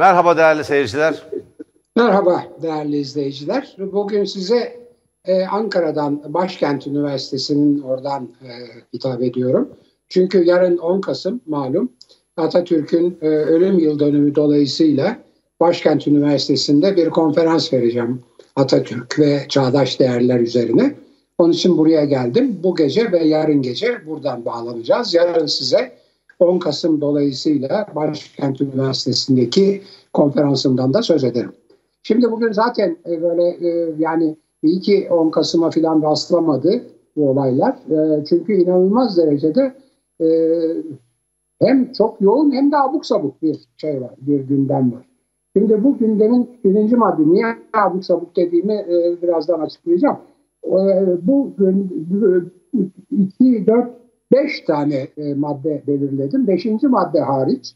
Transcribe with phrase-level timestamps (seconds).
[0.00, 1.22] Merhaba değerli seyirciler.
[1.96, 3.76] Merhaba değerli izleyiciler.
[3.78, 4.76] Bugün size
[5.24, 8.50] e, Ankara'dan Başkent Üniversitesi'nin oradan e,
[8.94, 9.68] hitap ediyorum.
[10.08, 11.92] Çünkü yarın 10 Kasım malum
[12.36, 15.16] Atatürk'ün e, ölüm yıl dönümü dolayısıyla
[15.60, 18.22] Başkent Üniversitesi'nde bir konferans vereceğim
[18.56, 20.94] Atatürk ve çağdaş değerler üzerine.
[21.38, 22.60] Onun için buraya geldim.
[22.62, 25.14] Bu gece ve yarın gece buradan bağlanacağız.
[25.14, 25.99] Yarın size
[26.40, 29.82] 10 Kasım dolayısıyla Başkent Üniversitesi'ndeki
[30.12, 31.52] konferansımdan da söz ederim.
[32.02, 36.82] Şimdi bugün zaten e, böyle e, yani iyi ki 10 Kasım'a falan rastlamadı
[37.16, 37.72] bu olaylar.
[37.72, 39.74] E, çünkü inanılmaz derecede
[41.60, 45.06] hem çok yoğun hem de abuk sabuk bir şey var, bir gündem var.
[45.56, 48.86] Şimdi bu gündemin birinci madde, niye abuk sabuk dediğimi
[49.22, 50.18] birazdan açıklayacağım.
[51.22, 51.90] Bu gün
[53.40, 53.99] 2, 4,
[54.32, 56.46] beş tane e, madde belirledim.
[56.46, 57.74] Beşinci madde hariç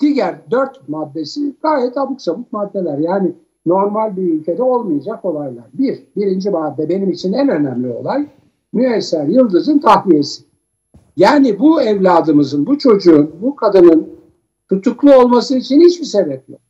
[0.00, 2.98] diğer dört maddesi gayet abuk sabuk maddeler.
[2.98, 3.32] Yani
[3.66, 5.64] normal bir ülkede olmayacak olaylar.
[5.72, 8.26] Bir, birinci madde benim için en önemli olay
[8.72, 10.42] müesser yıldızın tahliyesi.
[11.16, 14.08] Yani bu evladımızın, bu çocuğun, bu kadının
[14.68, 16.60] tutuklu olması için hiçbir sebep yok.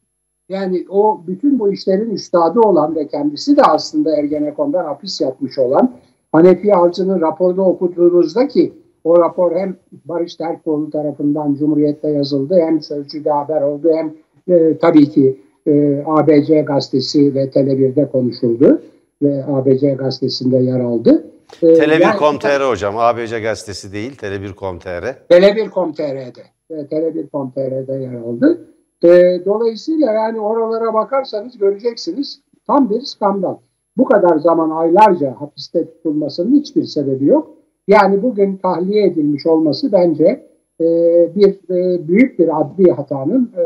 [0.48, 5.92] Yani o bütün bu işlerin üstadı olan ve kendisi de aslında Ergenekon'dan hapis yatmış olan
[6.32, 8.72] Hanefi Avcı'nın raporunu okuduğunuzda ki
[9.04, 14.14] o rapor hem Barış Terkoğlu tarafından Cumhuriyet'te yazıldı hem Sözcü'de haber oldu hem
[14.56, 18.82] e, tabii ki e, ABC gazetesi ve Tele1'de konuşuldu
[19.22, 21.24] ve ABC gazetesinde yer aldı.
[21.62, 25.04] E, Tele1.com.tr yani, hocam ABC gazetesi değil Tele1.com.tr.
[25.30, 28.68] Tele1.com.tr'de e, Tele1.com.tr'de yer aldı.
[29.04, 33.56] E, dolayısıyla yani oralara bakarsanız göreceksiniz tam bir skandal.
[33.96, 37.61] Bu kadar zaman aylarca hapiste tutulmasının hiçbir sebebi yok.
[37.88, 40.46] Yani bugün tahliye edilmiş olması bence
[40.80, 40.86] e,
[41.34, 43.64] bir e, büyük bir adli hatanın e,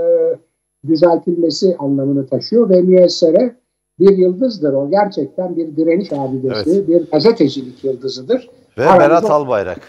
[0.88, 3.56] düzeltilmesi anlamını taşıyor ve müessere
[3.98, 4.90] bir yıldızdır o.
[4.90, 6.88] Gerçekten bir direniş abidesi, evet.
[6.88, 8.50] bir gazetecilik yıldızıdır.
[8.78, 9.08] Ve Aramızda...
[9.08, 9.80] Berat Albayrak.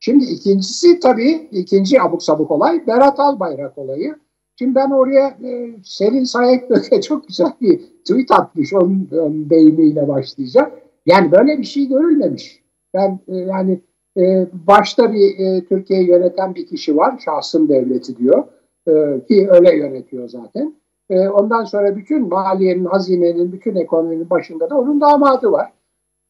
[0.00, 4.16] Şimdi ikincisi tabii ikinci abuk sabuk olay Berat Albayrak olayı.
[4.58, 10.70] Şimdi ben oraya e, Selin Sayekböke çok güzel bir tweet atmış onun, onun deyimiyle başlayacağım.
[11.06, 12.65] Yani böyle bir şey görülmemiş.
[12.94, 13.80] Ben e, yani
[14.16, 17.18] e, başta bir e, Türkiye'yi yöneten bir kişi var.
[17.24, 18.44] Şahsın devleti diyor.
[18.88, 18.92] E,
[19.28, 20.74] ki öyle yönetiyor zaten.
[21.10, 25.72] E, ondan sonra bütün maliyenin, hazinenin, bütün ekonominin başında da onun damadı var.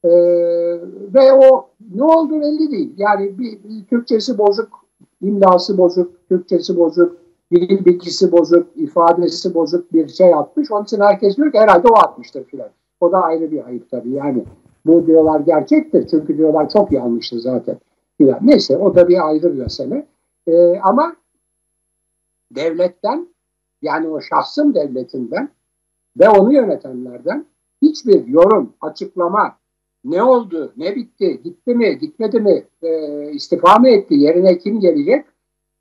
[0.05, 0.11] E,
[1.15, 2.95] ve o ne oldu belli değil.
[2.97, 4.69] Yani bir, bir Türkçesi bozuk,
[5.23, 7.17] imlası bozuk, Türkçesi bozuk,
[7.53, 10.71] dil bilgisi bozuk, ifadesi bozuk bir şey atmış.
[10.71, 12.69] Onun için herkes diyor ki herhalde o atmıştır filan.
[13.01, 14.11] O da ayrı bir ayıp tabii.
[14.11, 14.45] Yani
[14.87, 17.79] bu diyorlar gerçektir çünkü diyorlar çok yanlıştı zaten.
[18.19, 18.39] Filan.
[18.43, 20.07] Neyse o da bir ayrı bir mesele.
[20.47, 21.17] Ee, ama
[22.51, 23.29] devletten
[23.83, 25.49] yani o şahsın devletinden
[26.19, 27.47] ve onu yönetenlerden
[27.83, 29.59] hiçbir yorum, açıklama,
[30.05, 35.25] ne oldu, ne bitti, gitti mi, gitmedi mi, e, istifa mı etti, yerine kim gelecek?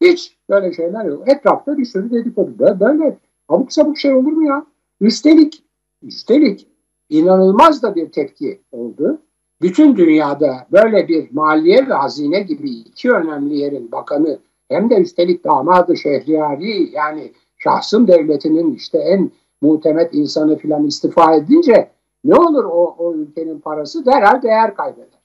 [0.02, 1.30] Hiç böyle şeyler yok.
[1.30, 2.80] Etrafta bir sürü dedikodu.
[2.80, 3.18] Böyle
[3.50, 4.66] abuk sabuk şey olur mu ya?
[5.02, 5.64] Üstelik,
[6.02, 6.68] üstelik
[7.10, 9.22] inanılmaz da bir tepki oldu.
[9.62, 14.40] Bütün dünyada böyle bir maliye ve hazine gibi iki önemli yerin bakanı
[14.70, 21.92] hem de üstelik damadı şehriyari yani şahsın devletinin işte en muhtemet insanı filan istifa edince
[22.24, 25.20] ne olur o, o ülkenin parası derhal değer kaybeder.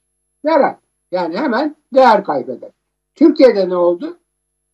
[0.45, 0.75] Derhal.
[1.13, 2.71] Yani hemen değer kaybeder.
[3.15, 4.19] Türkiye'de ne oldu?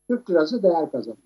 [0.08, 1.18] Türk lirası değer kazandı.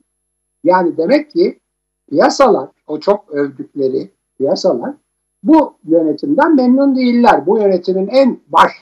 [0.65, 1.61] Yani demek ki
[2.09, 4.95] piyasalar, o çok övdükleri piyasalar
[5.43, 7.47] bu yönetimden memnun değiller.
[7.47, 8.73] Bu yönetimin en baş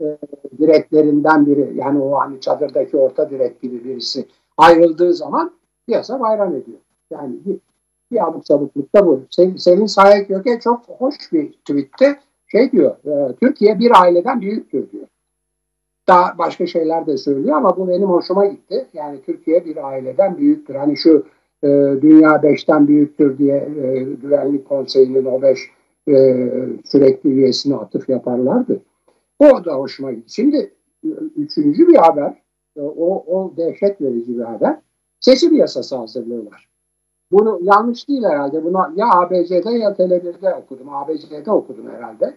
[0.00, 0.18] e,
[0.58, 4.26] direklerinden biri yani o hani çadırdaki orta direk gibi birisi
[4.56, 5.52] ayrıldığı zaman
[5.86, 6.78] piyasa bayram ediyor.
[7.10, 7.56] Yani bir,
[8.10, 9.20] bir abuk sabuklukta bu.
[9.30, 14.90] Selin, Selin Sayek Göke çok hoş bir tweette şey diyor, e, Türkiye bir aileden büyüktür
[14.90, 15.06] diyor.
[16.08, 18.86] Daha başka şeyler de söylüyor ama bu benim hoşuma gitti.
[18.92, 20.74] Yani Türkiye bir aileden büyüktür.
[20.74, 21.26] Hani şu
[21.62, 21.68] e,
[22.02, 25.70] dünya beşten büyüktür diye e, Güvenlik Konseyi'nin o beş
[26.08, 26.48] e,
[26.84, 28.80] sürekli üyesine atıf yaparlardı.
[29.38, 30.34] O da hoşuma gitti.
[30.34, 30.74] Şimdi
[31.36, 32.42] üçüncü bir haber,
[32.76, 34.76] e, o, o dehşet verici bir haber.
[35.20, 36.68] Seçim yasası hazırlıyorlar.
[37.32, 38.64] Bunu yanlış değil herhalde.
[38.64, 40.88] Bunu ya ABC'de ya Tele1'de okudum.
[40.88, 42.36] ABC'de okudum herhalde.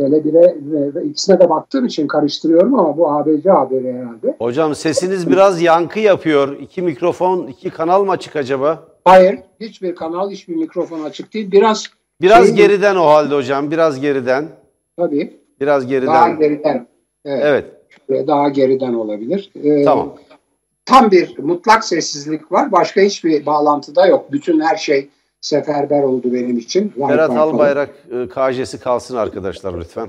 [0.00, 4.36] Tele1'e ikisine de baktığım için karıştırıyorum ama bu ABC haberi herhalde.
[4.38, 6.60] Hocam sesiniz biraz yankı yapıyor.
[6.60, 8.84] İki mikrofon, iki kanal mı açık acaba?
[9.04, 9.38] Hayır.
[9.60, 11.52] Hiçbir kanal, hiçbir mikrofon açık değil.
[11.52, 11.86] Biraz
[12.20, 13.70] Biraz şey, geriden o halde hocam.
[13.70, 14.48] Biraz geriden.
[14.96, 15.40] Tabii.
[15.60, 16.14] Biraz geriden.
[16.14, 16.86] Daha geriden.
[17.24, 17.66] Evet.
[18.08, 18.28] evet.
[18.28, 19.50] Daha geriden olabilir.
[19.64, 20.18] Ee, tamam.
[20.84, 22.72] tam bir mutlak sessizlik var.
[22.72, 24.32] Başka hiçbir bağlantıda yok.
[24.32, 25.08] Bütün her şey
[25.40, 26.92] seferber oldu benim için.
[26.96, 30.08] Berat Albayrak e, KJ'si kalsın arkadaşlar lütfen.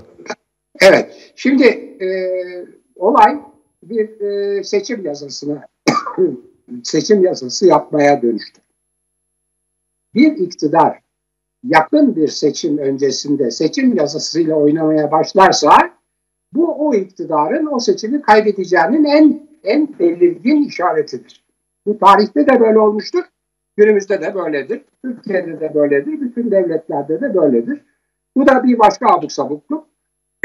[0.81, 1.33] Evet.
[1.35, 1.65] Şimdi
[2.01, 2.07] e,
[2.95, 3.39] olay
[3.83, 5.67] bir e, seçim yazısına
[6.83, 8.61] seçim yazısı yapmaya dönüştü.
[10.15, 10.99] Bir iktidar
[11.63, 15.71] yakın bir seçim öncesinde seçim yazısıyla oynamaya başlarsa
[16.53, 21.43] bu o iktidarın o seçimi kaybedeceğinin en en belirgin işaretidir.
[21.85, 23.23] Bu tarihte de böyle olmuştur.
[23.77, 24.81] Günümüzde de böyledir.
[25.05, 26.21] Türkiye'de de böyledir.
[26.21, 27.81] Bütün devletlerde de böyledir.
[28.35, 29.87] Bu da bir başka abuk sabukluk.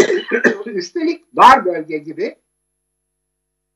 [0.66, 2.36] Üstelik dar bölge gibi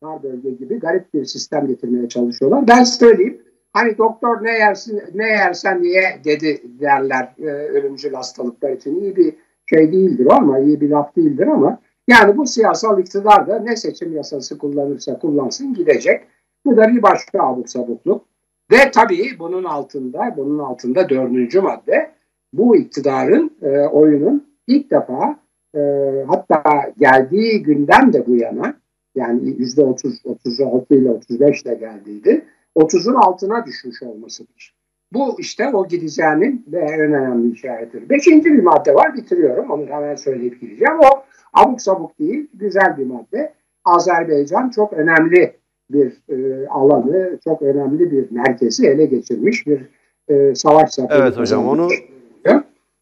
[0.03, 2.69] dar bölge gibi garip bir sistem getirmeye çalışıyorlar.
[2.69, 3.43] Ben söyleyeyim.
[3.73, 9.01] Hani doktor ne yersin ne yersen niye dedi derler e, ölümcül hastalıklar için.
[9.01, 9.35] İyi bir
[9.67, 11.79] şey değildir ama iyi bir laf değildir ama
[12.09, 16.25] yani bu siyasal iktidar da ne seçim yasası kullanırsa kullansın gidecek.
[16.65, 18.25] Bu da bir başka abuk sabukluk.
[18.73, 22.11] Ve tabii bunun altında, bunun altında dördüncü madde
[22.53, 25.39] bu iktidarın e, oyunun ilk defa
[25.75, 25.81] e,
[26.29, 26.63] hatta
[26.99, 28.75] geldiği günden de bu yana
[29.15, 32.45] yani yüzde otuz, otuz altı ile otuz beş ile geldiydi.
[32.75, 34.75] Otuzun altına düşmüş olmasıdır.
[35.13, 38.09] Bu işte o gideceğinin en önemli işaretidir.
[38.09, 41.01] Beşinci bir madde var bitiriyorum onu hemen söyleyip gideceğim.
[41.01, 43.55] O abuk sabuk değil güzel bir madde.
[43.85, 45.57] Azerbaycan çok önemli
[45.91, 49.81] bir e, alanı, çok önemli bir merkezi ele geçirmiş bir
[50.29, 51.21] e, savaş zaferi.
[51.21, 51.89] Evet hocam onu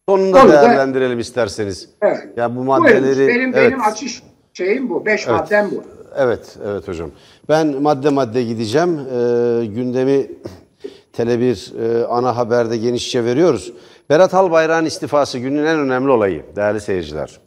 [0.09, 1.89] sonunda onu değerlendirelim da, isterseniz.
[2.01, 2.27] Evet.
[2.37, 3.71] Yani bu maddeleri Buyurun, benim evet.
[3.71, 4.23] benim açış
[4.53, 5.05] şeyim bu.
[5.05, 5.39] Beş evet.
[5.39, 5.83] maddem bu.
[6.15, 7.11] Evet, evet hocam.
[7.49, 8.99] Ben madde madde gideceğim.
[8.99, 10.27] Ee, gündemi
[11.17, 13.73] Tele1 e, ana haberde genişçe veriyoruz.
[14.09, 17.39] Berat Albayrak'ın istifası günün en önemli olayı değerli seyirciler.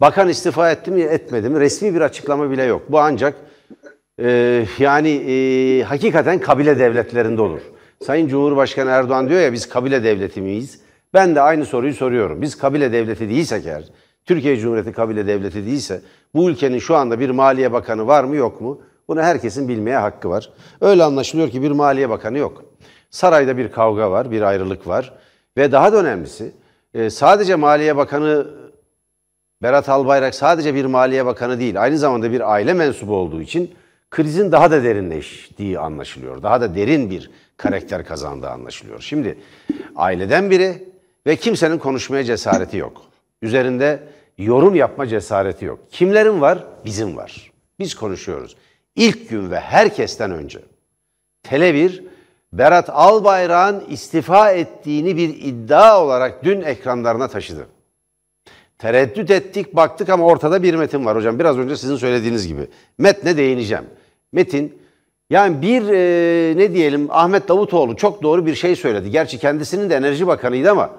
[0.00, 2.82] Bakan istifa etti mi etmedi mi resmi bir açıklama bile yok.
[2.88, 3.34] Bu ancak
[4.22, 7.60] e, yani e, hakikaten kabile devletlerinde olur.
[8.06, 10.80] Sayın Cumhurbaşkanı Erdoğan diyor ya biz kabile devleti miyiz?
[11.14, 12.42] Ben de aynı soruyu soruyorum.
[12.42, 13.84] Biz kabile devleti değilsek eğer,
[14.30, 16.02] Türkiye Cumhuriyeti kabile devleti değilse
[16.34, 18.80] bu ülkenin şu anda bir maliye bakanı var mı yok mu?
[19.08, 20.50] Bunu herkesin bilmeye hakkı var.
[20.80, 22.64] Öyle anlaşılıyor ki bir maliye bakanı yok.
[23.10, 25.12] Sarayda bir kavga var, bir ayrılık var.
[25.56, 26.52] Ve daha da önemlisi
[26.94, 28.46] e, sadece maliye bakanı
[29.62, 33.74] Berat Albayrak sadece bir maliye bakanı değil, aynı zamanda bir aile mensubu olduğu için
[34.10, 36.42] krizin daha da derinleştiği anlaşılıyor.
[36.42, 39.00] Daha da derin bir karakter kazandığı anlaşılıyor.
[39.00, 39.38] Şimdi
[39.96, 40.88] aileden biri
[41.26, 43.02] ve kimsenin konuşmaya cesareti yok.
[43.42, 44.00] Üzerinde
[44.40, 45.78] yorum yapma cesareti yok.
[45.90, 46.64] Kimlerin var?
[46.84, 47.52] Bizim var.
[47.78, 48.56] Biz konuşuyoruz.
[48.96, 50.60] İlk gün ve herkesten önce.
[51.44, 52.02] Tele1
[52.52, 57.66] Berat Albayrak'ın istifa ettiğini bir iddia olarak dün ekranlarına taşıdı.
[58.78, 61.38] Tereddüt ettik, baktık ama ortada bir metin var hocam.
[61.38, 62.66] Biraz önce sizin söylediğiniz gibi.
[62.98, 63.84] Metne değineceğim.
[64.32, 64.78] Metin,
[65.30, 69.10] yani bir e, ne diyelim Ahmet Davutoğlu çok doğru bir şey söyledi.
[69.10, 70.90] Gerçi kendisinin de enerji bakanıydı ama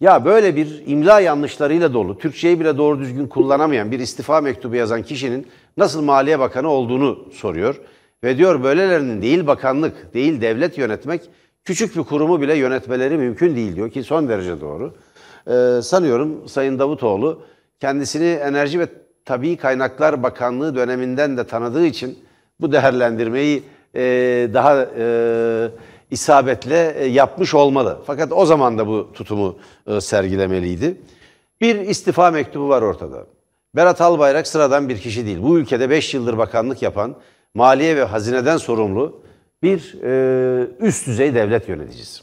[0.00, 5.02] ya böyle bir imla yanlışlarıyla dolu, Türkçeyi bile doğru düzgün kullanamayan bir istifa mektubu yazan
[5.02, 7.80] kişinin nasıl Maliye Bakanı olduğunu soruyor.
[8.24, 11.22] Ve diyor böylelerinin değil bakanlık, değil devlet yönetmek,
[11.64, 14.94] küçük bir kurumu bile yönetmeleri mümkün değil diyor ki son derece doğru.
[15.46, 17.42] Ee, sanıyorum Sayın Davutoğlu
[17.80, 18.86] kendisini Enerji ve
[19.24, 22.18] Tabii Kaynaklar Bakanlığı döneminden de tanıdığı için
[22.60, 23.62] bu değerlendirmeyi
[23.94, 24.02] e,
[24.54, 25.68] daha e,
[26.10, 27.98] isabetle e, yapmış olmalı.
[28.06, 31.00] Fakat o zaman da bu tutumu e, sergilemeliydi.
[31.60, 33.26] Bir istifa mektubu var ortada.
[33.76, 35.42] Berat Albayrak sıradan bir kişi değil.
[35.42, 37.16] Bu ülkede 5 yıldır bakanlık yapan,
[37.54, 39.22] maliye ve hazineden sorumlu
[39.62, 42.22] bir e, üst düzey devlet yöneticisi.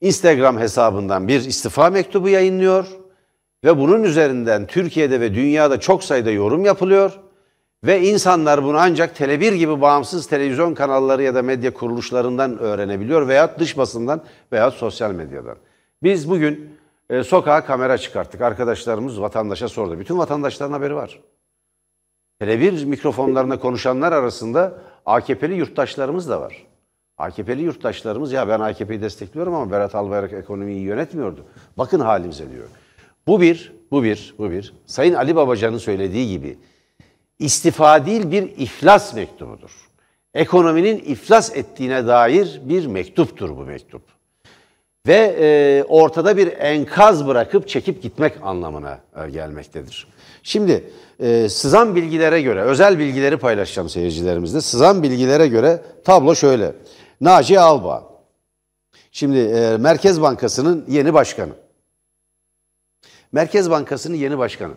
[0.00, 2.86] Instagram hesabından bir istifa mektubu yayınlıyor
[3.64, 7.20] ve bunun üzerinden Türkiye'de ve dünyada çok sayıda yorum yapılıyor
[7.84, 13.58] ve insanlar bunu ancak Tele1 gibi bağımsız televizyon kanalları ya da medya kuruluşlarından öğrenebiliyor veya
[13.58, 14.22] dış basından
[14.52, 15.56] veya sosyal medyadan.
[16.02, 16.78] Biz bugün
[17.10, 18.40] e, sokağa kamera çıkarttık.
[18.40, 19.98] Arkadaşlarımız vatandaşa sordu.
[19.98, 21.20] Bütün vatandaşların haberi var.
[22.40, 24.74] Tele1 mikrofonlarına konuşanlar arasında
[25.06, 26.66] AKP'li yurttaşlarımız da var.
[27.18, 31.44] AKP'li yurttaşlarımız ya ben AKP'yi destekliyorum ama Berat Albayrak ekonomiyi yönetmiyordu.
[31.78, 32.68] Bakın halimize diyor.
[33.26, 34.74] Bu bir, bu bir, bu bir.
[34.86, 36.58] Sayın Ali Babacan'ın söylediği gibi
[37.38, 39.70] istifa değil bir iflas mektubudur.
[40.34, 44.02] Ekonominin iflas ettiğine dair bir mektuptur bu mektup.
[45.06, 50.06] Ve e, ortada bir enkaz bırakıp çekip gitmek anlamına e, gelmektedir.
[50.42, 54.60] Şimdi e, sızan bilgilere göre, özel bilgileri paylaşacağım seyircilerimizle.
[54.60, 56.72] Sızan bilgilere göre tablo şöyle.
[57.20, 58.04] Naci Alba,
[59.12, 61.52] şimdi e, Merkez Bankası'nın yeni başkanı.
[63.32, 64.72] Merkez Bankası'nın yeni başkanı.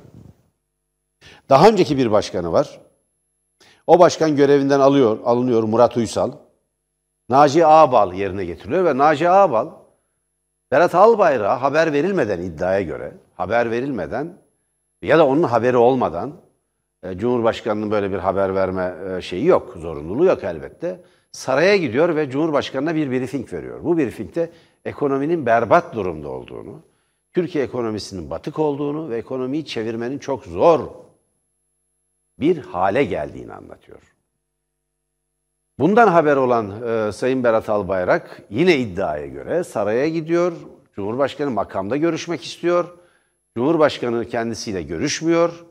[1.50, 2.80] Daha önceki bir başkanı var.
[3.88, 6.32] O başkan görevinden alıyor, alınıyor Murat Uysal.
[7.30, 9.68] Naci Ağbal yerine getiriliyor ve Naci Ağbal
[10.72, 14.38] Berat Albayrak'a haber verilmeden iddiaya göre, haber verilmeden
[15.02, 16.34] ya da onun haberi olmadan
[17.04, 21.02] e, Cumhurbaşkanı'nın böyle bir haber verme e, şeyi yok, zorunluluğu yok elbette.
[21.32, 23.84] Saraya gidiyor ve Cumhurbaşkanı'na bir briefing veriyor.
[23.84, 24.50] Bu briefingde
[24.86, 26.82] ekonominin berbat durumda olduğunu,
[27.34, 30.80] Türkiye ekonomisinin batık olduğunu ve ekonomiyi çevirmenin çok zor
[32.40, 34.02] bir hale geldiğini anlatıyor.
[35.80, 40.54] Bundan haber olan e, Sayın Berat Albayrak yine iddiaya göre saraya gidiyor.
[40.96, 42.98] Cumhurbaşkanı makamda görüşmek istiyor.
[43.58, 45.66] Cumhurbaşkanı kendisiyle görüşmüyor.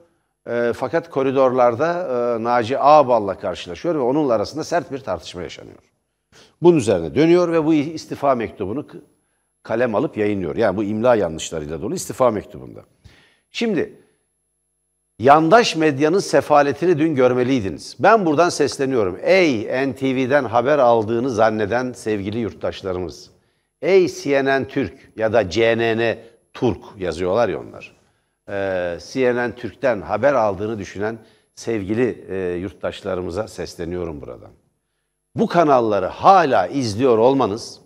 [0.48, 2.08] E, fakat koridorlarda
[2.38, 5.78] e, Naci Ağbal'la karşılaşıyor ve onunla arasında sert bir tartışma yaşanıyor.
[6.62, 8.86] Bunun üzerine dönüyor ve bu istifa mektubunu
[9.62, 10.56] kalem alıp yayınlıyor.
[10.56, 12.84] Yani bu imla yanlışlarıyla dolu istifa mektubunda.
[13.50, 14.05] Şimdi
[15.18, 17.96] yandaş medyanın sefaletini dün görmeliydiniz.
[18.00, 19.18] Ben buradan sesleniyorum.
[19.22, 23.30] Ey NTV'den haber aldığını zanneden sevgili yurttaşlarımız.
[23.82, 26.18] Ey CNN Türk ya da CNN
[26.54, 27.96] Turk yazıyorlar ya onlar.
[28.48, 31.18] Ee, CNN Türk'ten haber aldığını düşünen
[31.54, 34.50] sevgili e, yurttaşlarımıza sesleniyorum buradan.
[35.34, 37.80] Bu kanalları hala izliyor olmanız,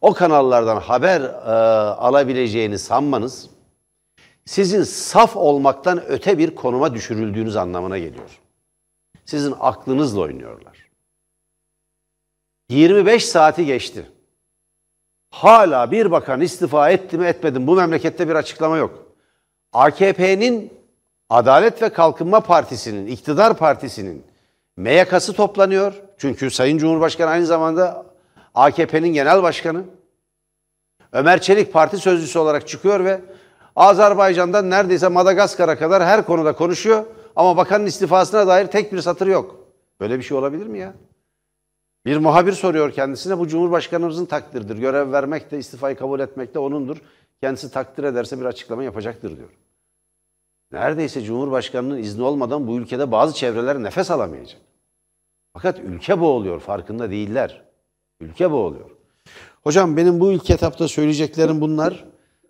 [0.00, 1.26] o kanallardan haber e,
[1.90, 3.50] alabileceğini sanmanız,
[4.46, 8.40] sizin saf olmaktan öte bir konuma düşürüldüğünüz anlamına geliyor.
[9.24, 10.90] Sizin aklınızla oynuyorlar.
[12.68, 14.10] 25 saati geçti.
[15.30, 19.12] Hala bir bakan istifa etti mi etmedi mi bu memlekette bir açıklama yok.
[19.72, 20.72] AKP'nin
[21.30, 24.24] Adalet ve Kalkınma Partisi'nin, iktidar partisinin
[24.76, 26.02] meyakası toplanıyor.
[26.18, 28.06] Çünkü Sayın Cumhurbaşkanı aynı zamanda
[28.54, 29.84] AKP'nin genel başkanı.
[31.12, 33.20] Ömer Çelik parti sözcüsü olarak çıkıyor ve
[33.76, 37.04] Azerbaycan'dan neredeyse Madagaskar'a kadar her konuda konuşuyor
[37.36, 39.56] ama bakanın istifasına dair tek bir satır yok.
[40.00, 40.94] Böyle bir şey olabilir mi ya?
[42.06, 44.76] Bir muhabir soruyor kendisine bu Cumhurbaşkanımızın takdirdir.
[44.76, 46.96] Görev vermek de istifayı kabul etmek de onundur.
[47.40, 49.48] Kendisi takdir ederse bir açıklama yapacaktır diyor.
[50.72, 54.60] Neredeyse Cumhurbaşkanının izni olmadan bu ülkede bazı çevreler nefes alamayacak.
[55.52, 57.64] Fakat ülke boğuluyor, farkında değiller.
[58.20, 58.90] Ülke boğuluyor.
[59.62, 62.04] Hocam benim bu ilk etapta söyleyeceklerim bunlar.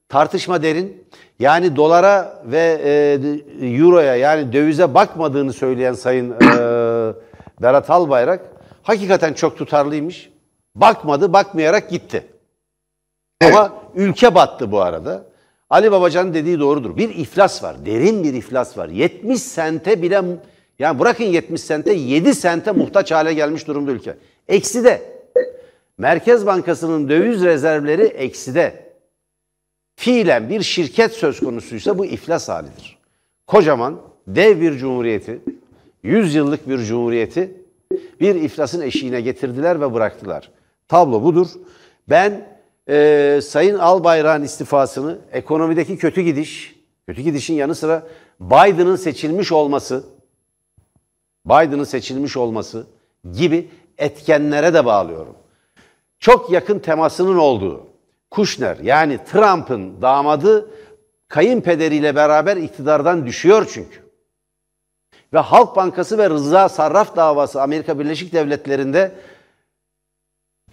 [0.08, 1.04] Tartışma derin.
[1.38, 6.37] Yani dolara ve e, euroya yani dövize bakmadığını söyleyen Sayın e,
[7.62, 8.40] Berat Albayrak
[8.82, 10.30] hakikaten çok tutarlıymış.
[10.75, 12.26] Bakmadı, bakmayarak gitti.
[13.40, 13.54] Evet.
[13.54, 15.25] Ama ülke battı bu arada.
[15.70, 16.96] Ali Babacan'ın dediği doğrudur.
[16.96, 18.88] Bir iflas var, derin bir iflas var.
[18.88, 20.23] 70 sente bile,
[20.78, 24.16] yani bırakın 70 sente, 7 sente muhtaç hale gelmiş durumda ülke.
[24.49, 25.02] Eksi de.
[25.99, 28.83] Merkez Bankası'nın döviz rezervleri eksi de
[29.96, 32.98] fiilen bir şirket söz konusuysa bu iflas halidir.
[33.46, 35.40] Kocaman dev bir cumhuriyeti,
[36.02, 37.64] 100 yıllık bir cumhuriyeti
[38.20, 40.50] bir iflasın eşiğine getirdiler ve bıraktılar.
[40.88, 41.46] Tablo budur.
[42.08, 42.48] Ben
[42.88, 48.06] e, Sayın Albayrak'ın istifasını ekonomideki kötü gidiş, kötü gidişin yanı sıra
[48.40, 50.04] Biden'ın seçilmiş olması,
[51.46, 52.86] Biden'ın seçilmiş olması
[53.32, 55.34] gibi etkenlere de bağlıyorum.
[56.18, 57.86] Çok yakın temasının olduğu,
[58.34, 60.70] Kushner yani Trump'ın damadı
[61.28, 64.04] kayınpederiyle beraber iktidardan düşüyor çünkü.
[65.32, 69.12] Ve Halk Bankası ve Rıza Sarraf davası Amerika Birleşik Devletleri'nde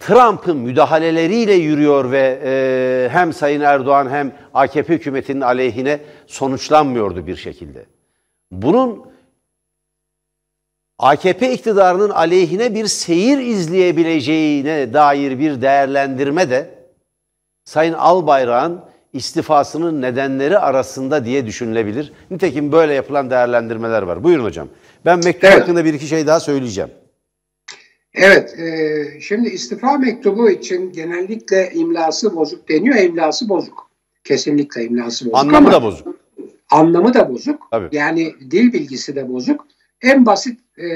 [0.00, 7.86] Trump'ın müdahaleleriyle yürüyor ve e, hem Sayın Erdoğan hem AKP hükümetinin aleyhine sonuçlanmıyordu bir şekilde.
[8.50, 9.06] Bunun
[10.98, 16.81] AKP iktidarının aleyhine bir seyir izleyebileceğine dair bir değerlendirme de
[17.64, 18.80] Sayın Albayrak'ın
[19.12, 22.12] istifasının nedenleri arasında diye düşünülebilir.
[22.30, 24.24] Nitekim böyle yapılan değerlendirmeler var.
[24.24, 24.68] Buyurun hocam.
[25.04, 25.60] Ben mektup evet.
[25.60, 26.90] hakkında bir iki şey daha söyleyeceğim.
[28.14, 32.96] Evet, e, şimdi istifa mektubu için genellikle imlası bozuk deniyor.
[32.96, 33.90] İmlası bozuk.
[34.24, 35.38] Kesinlikle imlası bozuk.
[35.38, 36.16] Anlamı ama da bozuk.
[36.70, 37.68] Anlamı da bozuk.
[37.70, 37.96] Tabii.
[37.96, 39.66] Yani dil bilgisi de bozuk.
[40.02, 40.88] En basit e,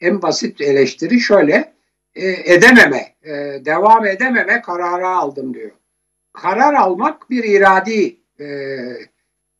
[0.00, 1.71] en basit eleştiri şöyle
[2.20, 3.30] edememe, e,
[3.64, 5.70] devam edememe kararı aldım diyor.
[6.32, 8.46] Karar almak bir iradi e,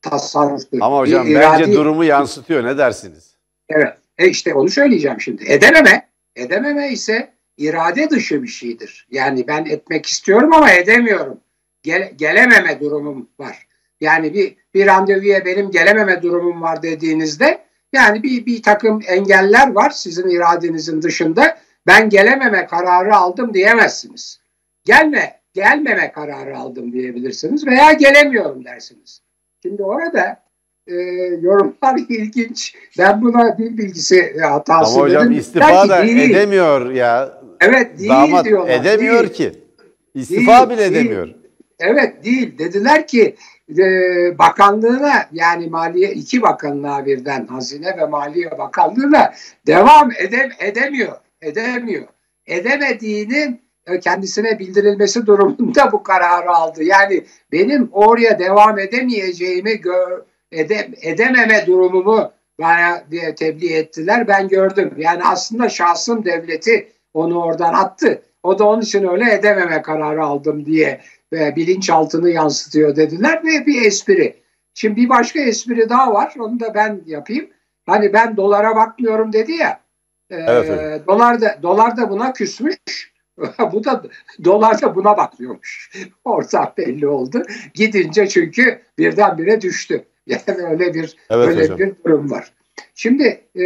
[0.02, 0.78] tasarruftur.
[0.80, 1.72] Ama hocam bir bence iradi...
[1.76, 2.64] durumu yansıtıyor.
[2.64, 3.36] Ne dersiniz?
[3.68, 3.98] Evet.
[4.18, 5.44] E işte onu söyleyeceğim şimdi.
[5.46, 9.06] Edememe, edememe ise irade dışı bir şeydir.
[9.10, 11.40] Yani ben etmek istiyorum ama edemiyorum.
[11.82, 13.66] Gel, gelememe durumum var.
[14.00, 19.90] Yani bir, bir randevuya benim gelememe durumum var dediğinizde yani bir, bir takım engeller var
[19.90, 24.40] sizin iradenizin dışında ben gelememe kararı aldım diyemezsiniz.
[24.84, 29.22] Gelme, gelmeme kararı aldım diyebilirsiniz veya gelemiyorum dersiniz.
[29.62, 30.42] Şimdi orada
[30.86, 30.94] e,
[31.40, 32.74] yorumlar ilginç.
[32.98, 36.30] Ben buna dil bilgisi hatası Ama hocam istifa da değil.
[36.30, 37.42] edemiyor ya.
[37.60, 38.80] Evet değil Damat diyorlar.
[38.80, 39.32] edemiyor değil.
[39.32, 39.52] ki.
[40.14, 41.06] İstifa değil, bile değil.
[41.06, 41.28] edemiyor.
[41.80, 42.58] Evet değil.
[42.58, 43.36] Dediler ki
[43.78, 43.84] e,
[44.38, 49.32] bakanlığına yani maliye iki bakanlığa birden hazine ve maliye bakanlığına
[49.66, 51.16] devam edem, edemiyor.
[51.42, 52.08] Edemiyor.
[52.46, 56.84] Edemediğinin e, kendisine bildirilmesi durumunda bu kararı aldı.
[56.84, 60.22] Yani benim oraya devam edemeyeceğimi gör,
[60.52, 64.28] ede, edememe durumumu bana diye tebliğ ettiler.
[64.28, 64.94] Ben gördüm.
[64.96, 68.22] Yani aslında şahsın devleti onu oradan attı.
[68.42, 71.00] O da onun için öyle edememe kararı aldım diye
[71.32, 74.42] ve bilinçaltını yansıtıyor dediler ve bir espri.
[74.74, 76.34] Şimdi bir başka espri daha var.
[76.38, 77.50] Onu da ben yapayım.
[77.86, 79.80] Hani ben dolara bakmıyorum dedi ya.
[80.32, 82.76] Evet, dolar da dolar da buna küsmüş.
[83.72, 84.02] Bu da
[84.44, 85.90] dolar da buna bakıyormuş.
[86.24, 87.42] Ortak belli oldu.
[87.74, 90.04] Gidince çünkü birdenbire düştü.
[90.26, 91.78] Yani öyle bir evet, öyle hocam.
[91.78, 92.52] bir durum var.
[92.94, 93.64] Şimdi e,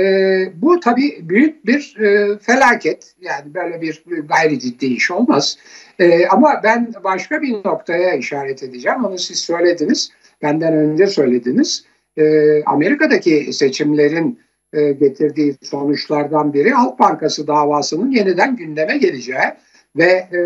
[0.55, 3.15] bu tabii büyük bir e, felaket.
[3.21, 5.59] Yani böyle bir gayri ciddi iş olmaz.
[5.99, 9.05] E, ama ben başka bir noktaya işaret edeceğim.
[9.05, 10.11] Onu siz söylediniz.
[10.43, 11.85] Benden önce söylediniz.
[12.17, 12.25] E,
[12.65, 14.41] Amerika'daki seçimlerin
[14.73, 19.53] e, getirdiği sonuçlardan biri Halk Bankası davasının yeniden gündeme geleceği
[19.97, 20.41] ve e,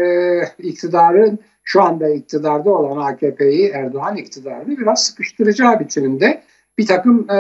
[0.59, 6.43] iktidarın şu anda iktidarda olan AKP'yi Erdoğan iktidarını biraz sıkıştıracağı biçiminde
[6.79, 7.37] bir takım e,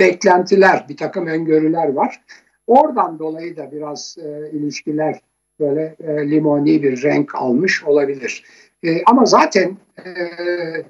[0.00, 2.22] beklentiler, bir takım öngörüler var.
[2.66, 5.20] Oradan dolayı da biraz e, ilişkiler
[5.60, 8.44] böyle e, limoni bir renk almış olabilir.
[8.84, 10.10] E, ama zaten e,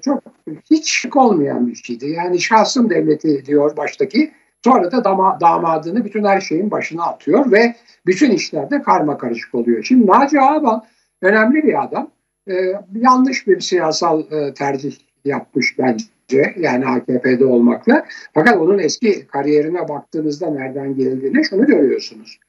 [0.01, 0.23] çok
[0.71, 2.09] hiç şık olmayan bir şeydi.
[2.09, 4.31] Yani şahsım devleti diyor baştaki.
[4.63, 9.83] Sonra da dama, damadını bütün her şeyin başına atıyor ve bütün işlerde karma karışık oluyor.
[9.83, 10.89] Şimdi Naci Ağabey
[11.21, 12.11] önemli bir adam.
[12.49, 12.53] E,
[12.95, 18.05] yanlış bir siyasal e, tercih yapmış bence yani AKP'de olmakla.
[18.33, 22.39] Fakat onun eski kariyerine baktığınızda nereden geldiğini şunu görüyorsunuz.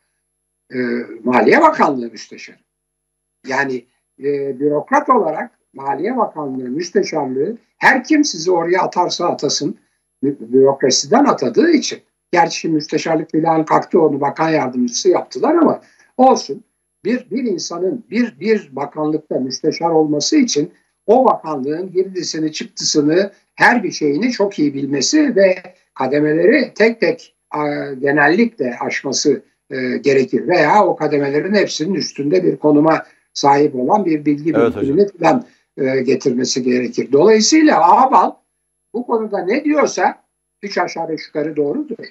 [0.74, 0.78] E,
[1.24, 2.58] Maliye Bakanlığı müsteşarı.
[3.46, 3.84] Yani
[4.20, 9.78] e, bürokrat olarak Maliye Bakanlığı müsteşarlığı her kim sizi oraya atarsa atasın
[10.22, 11.98] bürokrasiden atadığı için.
[12.32, 15.80] Gerçi müsteşarlık filan kalktı onu bakan yardımcısı yaptılar ama
[16.16, 16.64] olsun.
[17.04, 20.72] Bir, bir insanın bir, bir bakanlıkta müsteşar olması için
[21.06, 25.54] o bakanlığın girdisini çıktısını her bir şeyini çok iyi bilmesi ve
[25.94, 27.36] kademeleri tek tek
[28.00, 30.48] genellikle aşması e, gerekir.
[30.48, 33.02] Veya o kademelerin hepsinin üstünde bir konuma
[33.32, 35.44] sahip olan bir bilgi evet, birikimini falan
[35.76, 37.08] e, getirmesi gerekir.
[37.12, 38.32] Dolayısıyla Ağbal
[38.94, 40.22] bu konuda ne diyorsa
[40.62, 42.04] üç aşağı beş yukarı doğrudur.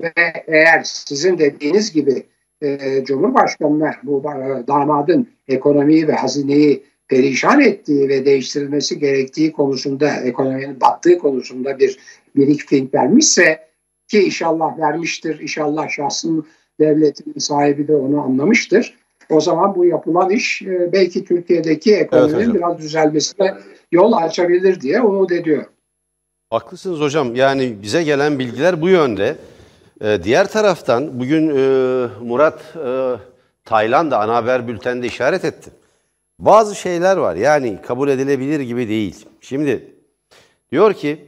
[0.00, 0.12] Ve
[0.46, 2.26] eğer sizin dediğiniz gibi
[2.62, 10.80] e, Cumhurbaşkanı'na bu e, damadın ekonomiyi ve hazineyi perişan ettiği ve değiştirilmesi gerektiği konusunda, ekonominin
[10.80, 11.98] battığı konusunda bir
[12.36, 13.66] briefing vermişse
[14.08, 16.46] ki inşallah vermiştir, inşallah şahsın
[16.80, 18.94] devletinin sahibi de onu anlamıştır.
[19.30, 23.54] O zaman bu yapılan iş e, belki Türkiye'deki ekonominin evet, biraz düzelmesine
[23.92, 25.68] yol açabilir diye umut ediyorum.
[26.50, 27.34] Haklısınız hocam.
[27.34, 29.36] Yani bize gelen bilgiler bu yönde.
[30.00, 33.16] Ee, diğer taraftan bugün e, Murat e,
[33.64, 35.70] Taylan da ana haber bülteninde işaret etti.
[36.38, 39.26] Bazı şeyler var yani kabul edilebilir gibi değil.
[39.40, 39.94] Şimdi
[40.72, 41.26] diyor ki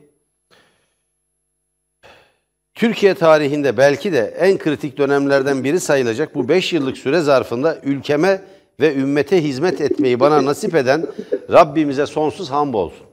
[2.75, 8.43] Türkiye tarihinde belki de en kritik dönemlerden biri sayılacak bu 5 yıllık süre zarfında ülkeme
[8.81, 11.07] ve ümmete hizmet etmeyi bana nasip eden
[11.53, 13.08] Rabbimize sonsuz hamdolsun.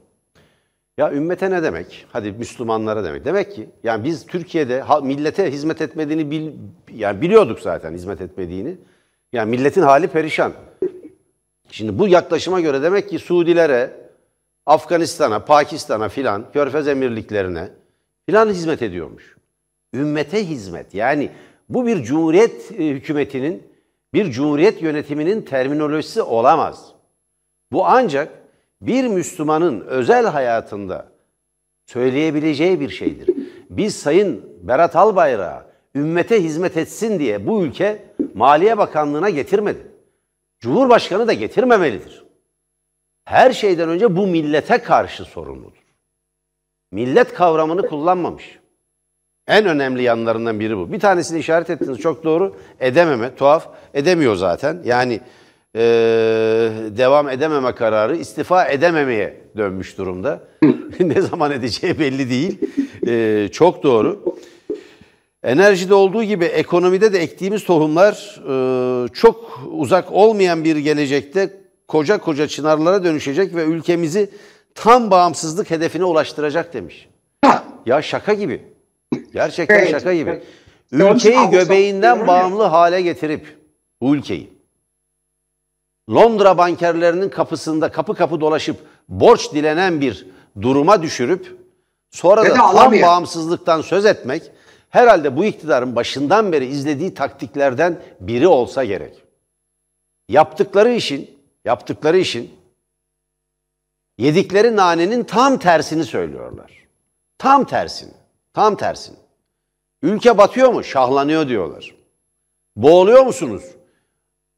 [0.98, 2.06] Ya ümmete ne demek?
[2.12, 3.24] Hadi Müslümanlara demek.
[3.24, 6.52] Demek ki yani biz Türkiye'de millete hizmet etmediğini bil,
[6.94, 8.76] yani biliyorduk zaten hizmet etmediğini.
[9.32, 10.52] Yani milletin hali perişan.
[11.70, 13.90] Şimdi bu yaklaşıma göre demek ki Suudilere,
[14.66, 17.68] Afganistan'a, Pakistan'a filan, Körfez emirliklerine
[18.26, 19.36] filan hizmet ediyormuş.
[19.94, 20.94] Ümmete hizmet.
[20.94, 21.30] Yani
[21.68, 23.62] bu bir cumhuriyet e, hükümetinin,
[24.14, 26.92] bir cumhuriyet yönetiminin terminolojisi olamaz.
[27.72, 28.45] Bu ancak
[28.86, 31.12] bir Müslümanın özel hayatında
[31.86, 33.30] söyleyebileceği bir şeydir.
[33.70, 39.86] Biz Sayın Berat Albayrak'a ümmete hizmet etsin diye bu ülke Maliye Bakanlığı'na getirmedi.
[40.60, 42.24] Cumhurbaşkanı da getirmemelidir.
[43.24, 45.86] Her şeyden önce bu millete karşı sorumludur.
[46.92, 48.58] Millet kavramını kullanmamış.
[49.46, 50.92] En önemli yanlarından biri bu.
[50.92, 52.56] Bir tanesini işaret ettiniz çok doğru.
[52.80, 53.68] Edememe, tuhaf.
[53.94, 54.82] Edemiyor zaten.
[54.84, 55.20] Yani
[55.76, 55.80] e,
[56.96, 60.40] devam edememe kararı istifa edememeye dönmüş durumda.
[61.00, 62.58] ne zaman edeceği belli değil.
[63.06, 64.36] E, çok doğru.
[65.42, 71.50] Enerjide olduğu gibi ekonomide de ektiğimiz tohumlar e, çok uzak olmayan bir gelecekte
[71.88, 74.30] koca koca çınarlara dönüşecek ve ülkemizi
[74.74, 77.08] tam bağımsızlık hedefine ulaştıracak demiş.
[77.86, 78.60] Ya şaka gibi.
[79.32, 80.42] Gerçekten şaka gibi.
[80.92, 83.46] Ülkeyi göbeğinden bağımlı hale getirip
[84.00, 84.55] bu ülkeyi
[86.10, 88.76] Londra bankerlerinin kapısında kapı kapı dolaşıp
[89.08, 90.26] borç dilenen bir
[90.62, 91.58] duruma düşürüp
[92.10, 94.50] sonra da tam bağımsızlıktan söz etmek
[94.90, 99.22] herhalde bu iktidarın başından beri izlediği taktiklerden biri olsa gerek.
[100.28, 102.54] Yaptıkları işin, yaptıkları işin
[104.18, 106.86] yedikleri nanenin tam tersini söylüyorlar.
[107.38, 108.12] Tam tersini,
[108.54, 109.16] tam tersini.
[110.02, 110.84] Ülke batıyor mu?
[110.84, 111.94] Şahlanıyor diyorlar.
[112.76, 113.62] Boğuluyor musunuz?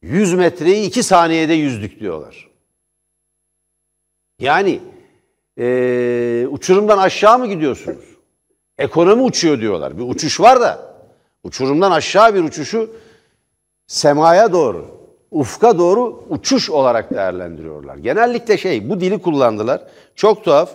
[0.02, 2.48] 100 metreyi 2 saniyede yüzdük diyorlar.
[4.38, 4.80] Yani
[5.56, 8.04] eee, uçurumdan aşağı mı gidiyorsunuz?
[8.78, 9.98] Ekonomi uçuyor diyorlar.
[9.98, 10.94] Bir uçuş var da
[11.44, 12.90] uçurumdan aşağı bir uçuşu
[13.86, 14.86] semaya doğru,
[15.30, 17.96] ufka doğru uçuş olarak değerlendiriyorlar.
[17.96, 19.82] Genellikle şey bu dili kullandılar.
[20.14, 20.70] Çok tuhaf.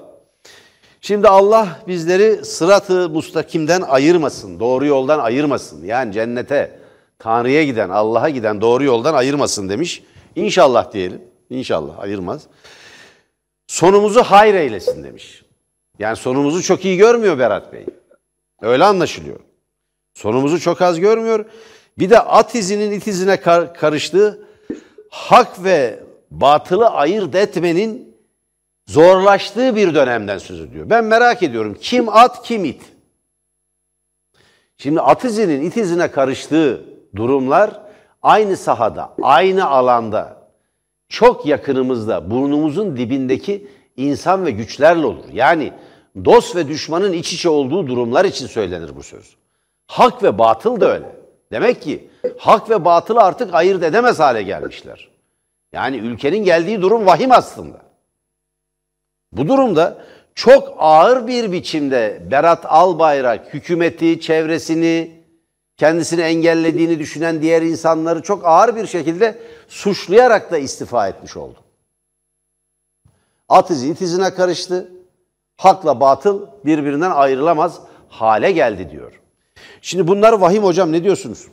[1.02, 5.86] Şimdi Allah bizleri sıratı mustakimden ayırmasın, doğru yoldan ayırmasın.
[5.86, 6.80] Yani cennete,
[7.24, 10.04] Tanrı'ya giden, Allah'a giden doğru yoldan ayırmasın demiş.
[10.36, 11.22] İnşallah diyelim.
[11.50, 12.48] İnşallah ayırmaz.
[13.68, 15.44] Sonumuzu hayır eylesin demiş.
[16.00, 17.86] Yani sonumuzu çok iyi görmüyor Berat Bey.
[18.62, 19.40] Öyle anlaşılıyor.
[20.14, 21.46] Sonumuzu çok az görmüyor.
[22.00, 24.48] Bir de at izinin it izine kar- karıştığı
[25.10, 26.00] hak ve
[26.32, 28.16] batılı ayırt etmenin
[28.88, 30.90] zorlaştığı bir dönemden söz ediyor.
[30.90, 32.82] Ben merak ediyorum kim at kim it?
[34.78, 37.82] Şimdi at izinin it izine karıştığı durumlar
[38.22, 40.38] aynı sahada, aynı alanda,
[41.10, 45.26] çok yakınımızda, burnumuzun dibindeki insan ve güçlerle olur.
[45.34, 45.74] Yani
[46.26, 49.36] dost ve düşmanın iç içe olduğu durumlar için söylenir bu söz.
[49.88, 51.16] Hak ve batıl da öyle.
[51.52, 55.10] Demek ki hak ve batılı artık ayırt edemez hale gelmişler.
[55.74, 57.78] Yani ülkenin geldiği durum vahim aslında.
[59.32, 59.98] Bu durumda
[60.36, 65.23] çok ağır bir biçimde Berat Albayrak hükümeti, çevresini,
[65.78, 71.60] kendisini engellediğini düşünen diğer insanları çok ağır bir şekilde suçlayarak da istifa etmiş oldu.
[73.50, 74.92] At izi it izine karıştı.
[75.58, 79.20] Hakla batıl birbirinden ayrılamaz hale geldi diyor.
[79.82, 81.48] Şimdi bunlar vahim hocam ne diyorsunuz?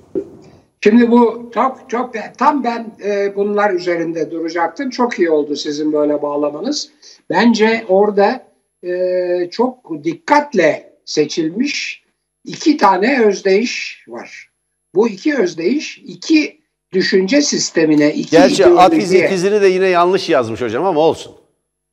[0.80, 4.90] Şimdi bu çok çok tam ben e, bunlar üzerinde duracaktım.
[4.90, 6.90] Çok iyi oldu sizin böyle bağlamanız.
[7.30, 8.46] Bence orada
[8.84, 11.99] e, çok dikkatle seçilmiş
[12.44, 14.50] iki tane özdeyiş var.
[14.94, 16.60] Bu iki özdeyiş iki
[16.92, 21.00] düşünce sistemine, iki Gerçi at izi ideolojiye- it izini de yine yanlış yazmış hocam ama
[21.00, 21.36] olsun.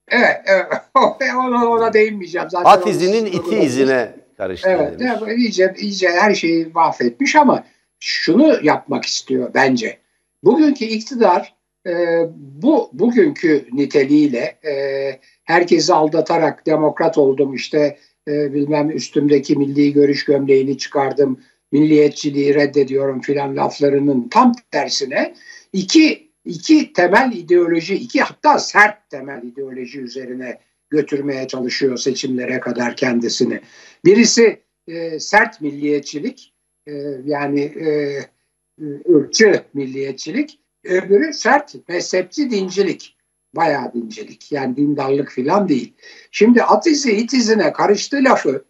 [0.10, 0.66] Evet, evet.
[1.36, 2.50] ona, ona değinmeyeceğim.
[2.50, 7.64] Zaten At izinin iti izine karıştı Evet, evet, iyice, iyice her şeyi mahvetmiş ama
[8.00, 9.98] şunu yapmak istiyor bence.
[10.44, 11.56] Bugünkü iktidar
[11.88, 14.74] e, bu bugünkü niteliğiyle e,
[15.44, 21.40] herkesi aldatarak demokrat oldum işte e, bilmem üstümdeki milli görüş gömleğini çıkardım
[21.72, 25.34] milliyetçiliği reddediyorum filan laflarının tam tersine
[25.74, 30.60] iki iki temel ideoloji iki hatta sert temel ideoloji üzerine
[30.90, 33.62] götürmeye çalışıyor seçimlere kadar kendisini.
[34.06, 36.54] Birisi e, sert milliyetçilik
[36.88, 36.94] e,
[37.26, 38.20] yani e,
[39.10, 40.60] ırkçı milliyetçilik.
[40.84, 43.17] Öbürü sert mezhepçi dincilik.
[43.58, 44.52] Bayağı dincilik.
[44.52, 45.94] Yani dindarlık filan değil.
[46.32, 48.66] Şimdi at izi it izine karıştı lafı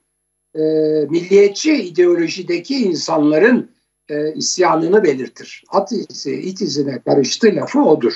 [0.55, 0.61] e,
[1.09, 3.71] milliyetçi ideolojideki insanların
[4.09, 5.63] e, isyanını belirtir.
[5.69, 8.13] At izi it izine karıştı lafı odur.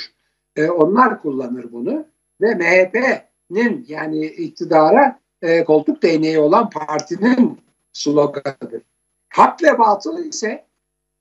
[0.56, 2.06] E, onlar kullanır bunu
[2.42, 7.60] ve MHP'nin yani iktidara e, koltuk değneği olan partinin
[7.94, 8.82] sloganıdır.
[9.30, 10.66] Hak ve batıl ise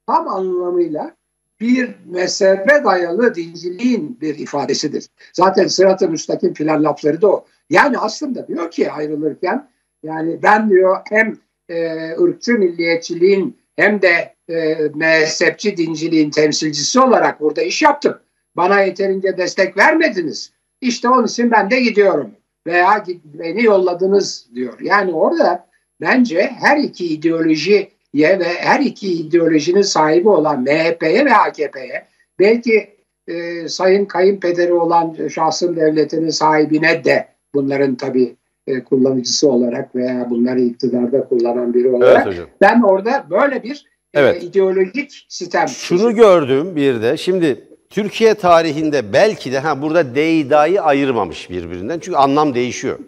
[0.07, 1.17] tam anlamıyla
[1.61, 5.07] bir mezhebe dayalı dinciliğin bir ifadesidir.
[5.33, 7.47] Zaten sırat-ı müstakim filan lafları da o.
[7.71, 9.69] Yani aslında diyor ki ayrılırken
[10.03, 11.37] yani ben diyor hem
[11.69, 18.19] e, ırkçı milliyetçiliğin hem de e, mezhepçi dinciliğin temsilcisi olarak burada iş yaptım.
[18.57, 20.53] Bana yeterince destek vermediniz.
[20.81, 22.31] İşte onun için ben de gidiyorum.
[22.67, 24.81] Veya beni yolladınız diyor.
[24.81, 25.67] Yani orada
[26.01, 32.07] bence her iki ideolojiye ve her iki ideolojinin sahibi olan MHP'ye ve AKP'ye
[32.39, 32.91] belki
[33.29, 40.61] e, sayın kayınpederi olan şahsın devletinin sahibine de bunların tabii e, kullanıcısı olarak veya bunları
[40.61, 42.47] iktidarda kullanan biri olarak Evet hocam.
[42.61, 44.43] ben orada böyle bir e, Evet.
[44.43, 47.17] ideolojik sistem Şunu gördüm bir de.
[47.17, 51.99] Şimdi Türkiye tarihinde belki de ha burada DİDA'yı ayırmamış birbirinden.
[51.99, 52.99] Çünkü anlam değişiyor.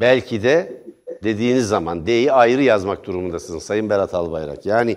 [0.00, 0.72] Belki de
[1.22, 4.66] dediğiniz zaman D'yi ayrı yazmak durumundasınız Sayın Berat Albayrak.
[4.66, 4.96] Yani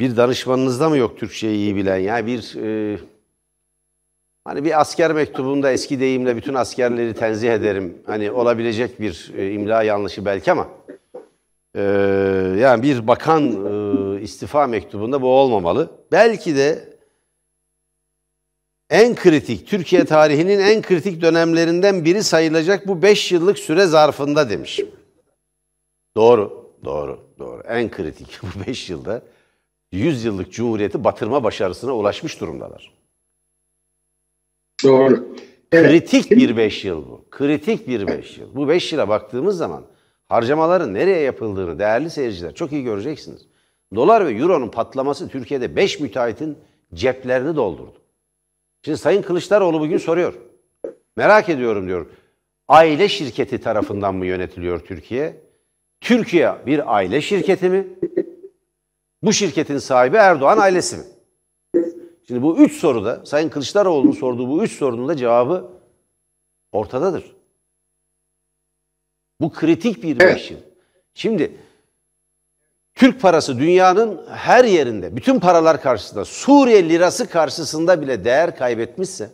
[0.00, 1.98] bir danışmanınızda mı yok Türkçeyi iyi bilen?
[1.98, 2.98] Yani bir e,
[4.44, 7.98] hani bir asker mektubunda eski deyimle bütün askerleri tenzih ederim.
[8.06, 10.68] Hani olabilecek bir e, imla yanlışı belki ama
[11.76, 11.82] Ee,
[12.58, 15.90] yani bir bakan e, istifa mektubunda bu olmamalı.
[16.12, 16.88] Belki de
[18.90, 24.80] en kritik, Türkiye tarihinin en kritik dönemlerinden biri sayılacak bu 5 yıllık süre zarfında demiş.
[26.16, 27.62] Doğru, doğru, doğru.
[27.68, 29.22] En kritik bu 5 yılda
[29.92, 32.92] 100 yıllık cumhuriyeti batırma başarısına ulaşmış durumdalar.
[34.84, 35.34] Doğru.
[35.70, 37.24] Kritik bir 5 yıl bu.
[37.30, 38.54] Kritik bir 5 yıl.
[38.54, 39.84] Bu 5 yıla baktığımız zaman
[40.28, 43.46] harcamaların nereye yapıldığını değerli seyirciler çok iyi göreceksiniz.
[43.94, 46.58] Dolar ve euronun patlaması Türkiye'de 5 müteahhitin
[46.94, 48.02] ceplerini doldurdu.
[48.84, 50.34] Şimdi Sayın Kılıçdaroğlu bugün soruyor.
[51.16, 52.06] Merak ediyorum diyor.
[52.68, 55.40] Aile şirketi tarafından mı yönetiliyor Türkiye?
[56.02, 57.86] Türkiye bir aile şirketi mi?
[59.22, 61.04] Bu şirketin sahibi Erdoğan ailesi mi?
[62.26, 65.70] Şimdi bu üç soruda Sayın Kılıçdaroğlu'nun sorduğu bu üç sorunun da cevabı
[66.72, 67.36] ortadadır.
[69.40, 70.50] Bu kritik bir evet.
[70.50, 70.58] yıl.
[71.14, 71.56] Şimdi
[72.94, 79.30] Türk parası dünyanın her yerinde, bütün paralar karşısında, Suriye lirası karşısında bile değer kaybetmişse,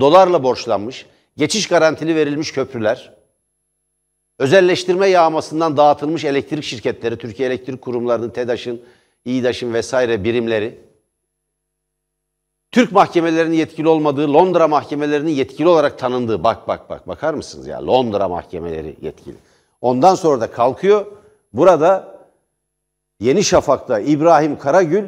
[0.00, 1.06] dolarla borçlanmış,
[1.36, 3.15] geçiş garantili verilmiş köprüler,
[4.38, 8.82] özelleştirme yağmasından dağıtılmış elektrik şirketleri, Türkiye Elektrik Kurumları'nın, TEDAŞ'ın,
[9.24, 10.86] İİDAŞ'ın vesaire birimleri,
[12.70, 17.86] Türk mahkemelerinin yetkili olmadığı, Londra mahkemelerinin yetkili olarak tanındığı, bak bak bak bakar mısınız ya
[17.86, 19.36] Londra mahkemeleri yetkili.
[19.80, 21.06] Ondan sonra da kalkıyor,
[21.52, 22.16] burada
[23.20, 25.04] Yeni Şafak'ta İbrahim Karagül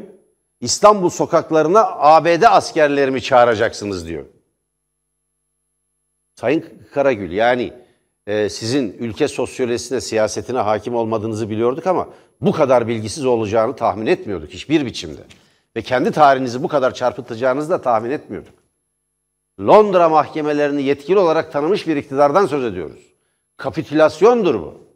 [0.61, 4.25] İstanbul sokaklarına ABD askerlerimi çağıracaksınız diyor.
[6.35, 6.64] Sayın
[6.95, 7.73] Karagül yani
[8.29, 12.09] e, sizin ülke sosyolojisine, siyasetine hakim olmadığınızı biliyorduk ama
[12.41, 15.21] bu kadar bilgisiz olacağını tahmin etmiyorduk hiçbir biçimde.
[15.77, 18.55] Ve kendi tarihinizi bu kadar çarpıtacağınızı da tahmin etmiyorduk.
[19.61, 23.01] Londra mahkemelerini yetkili olarak tanımış bir iktidardan söz ediyoruz.
[23.57, 24.88] Kapitülasyondur bu.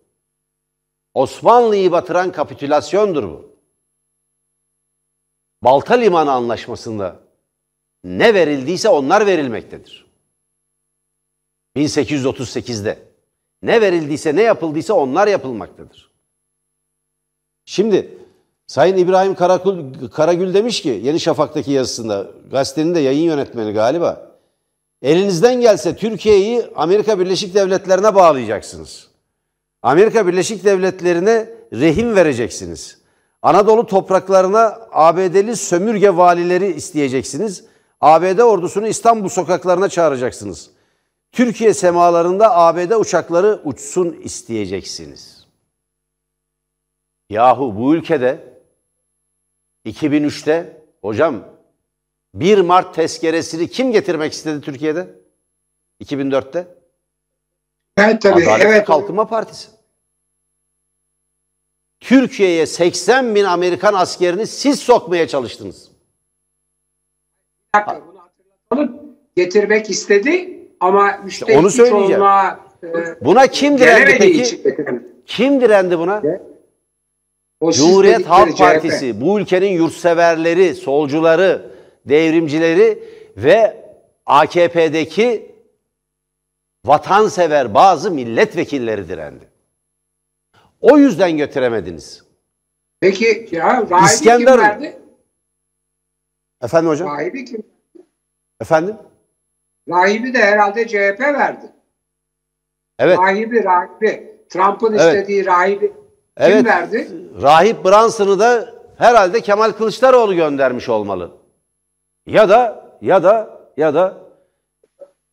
[1.14, 3.56] Osmanlı'yı batıran kapitülasyondur bu.
[5.62, 7.20] Balta Limanı Anlaşması'nda
[8.04, 10.06] ne verildiyse onlar verilmektedir.
[11.76, 13.11] 1838'de
[13.62, 16.10] ne verildiyse ne yapıldıysa onlar yapılmaktadır.
[17.64, 18.18] Şimdi
[18.66, 19.78] Sayın İbrahim Karakul,
[20.12, 24.32] Karagül demiş ki Yeni Şafak'taki yazısında gazetenin de yayın yönetmeni galiba.
[25.02, 29.08] Elinizden gelse Türkiye'yi Amerika Birleşik Devletleri'ne bağlayacaksınız.
[29.82, 32.98] Amerika Birleşik Devletleri'ne rehin vereceksiniz.
[33.42, 37.64] Anadolu topraklarına ABD'li sömürge valileri isteyeceksiniz.
[38.00, 40.70] ABD ordusunu İstanbul sokaklarına çağıracaksınız.
[41.32, 45.46] Türkiye semalarında ABD uçakları uçsun isteyeceksiniz.
[47.30, 48.58] Yahu bu ülkede
[49.86, 51.44] 2003'te hocam
[52.34, 55.08] 1 Mart tezkeresini kim getirmek istedi Türkiye'de?
[56.04, 56.66] 2004'te?
[57.98, 58.42] Evet tabii.
[58.42, 58.86] Adalet evet.
[58.86, 59.68] Kalkınma Partisi.
[62.00, 65.90] Türkiye'ye 80 bin Amerikan askerini siz sokmaya çalıştınız.
[67.74, 69.16] Bir dakika bunu hatırlatalım.
[69.36, 72.08] Getirmek istedi ama işte onu söyleyeceğim.
[72.08, 74.62] Çoğunluğa, e, buna kim direndi peki?
[75.26, 76.22] Kim direndi buna?
[77.60, 81.70] O Cumhuriyet Halk Partisi, bu ülkenin yurtseverleri, solcuları,
[82.06, 83.02] devrimcileri
[83.36, 83.84] ve
[84.26, 85.54] AKP'deki
[86.84, 89.44] vatansever bazı milletvekilleri direndi.
[90.80, 92.24] O yüzden götüremediniz.
[93.00, 94.54] Peki ya rahibi İskender...
[94.54, 94.98] kim verdi?
[96.62, 97.08] Efendim hocam?
[97.08, 97.62] Rahibi kim?
[98.60, 98.96] Efendim?
[99.88, 101.72] Rahibi de herhalde CHP verdi.
[102.98, 103.18] Evet.
[103.18, 104.32] Rahibi, rahibi.
[104.48, 105.00] Trump'ın evet.
[105.00, 105.92] istediği rahibi
[106.36, 106.56] evet.
[106.56, 107.08] kim verdi?
[107.42, 111.30] Rahip Branson'ı da herhalde Kemal Kılıçdaroğlu göndermiş olmalı.
[112.26, 114.18] Ya da ya da ya da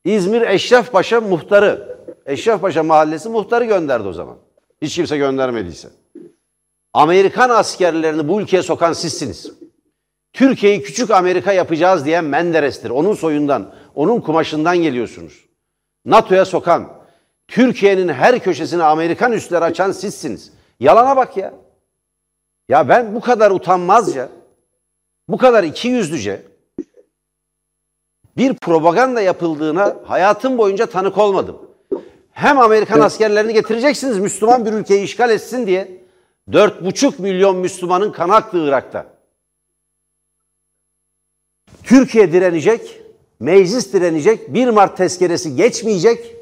[0.05, 4.37] İzmir Eşrefpaşa muhtarı, Eşrefpaşa mahallesi muhtarı gönderdi o zaman.
[4.81, 5.89] Hiç kimse göndermediyse.
[6.93, 9.58] Amerikan askerlerini bu ülkeye sokan sizsiniz.
[10.33, 12.89] Türkiye'yi küçük Amerika yapacağız diyen Menderes'tir.
[12.89, 15.45] Onun soyundan, onun kumaşından geliyorsunuz.
[16.05, 16.93] NATO'ya sokan,
[17.47, 20.53] Türkiye'nin her köşesine Amerikan üsleri açan sizsiniz.
[20.79, 21.53] Yalana bak ya.
[22.69, 24.29] Ya ben bu kadar utanmazca,
[25.27, 26.41] bu kadar ikiyüzlüce
[28.37, 31.57] bir propaganda yapıldığına hayatım boyunca tanık olmadım.
[32.31, 36.01] Hem Amerikan askerlerini getireceksiniz Müslüman bir ülkeyi işgal etsin diye.
[36.51, 39.18] Dört buçuk milyon Müslümanın kan aktı Irak'ta.
[41.89, 43.01] Türkiye direnecek,
[43.39, 46.35] meclis direnecek, 1 Mart tezkeresi geçmeyecek.